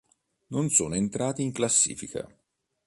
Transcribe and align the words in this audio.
Non 0.47 0.69
sono 0.71 0.95
entrati 0.95 1.43
in 1.43 1.51
classifica. 1.51 2.27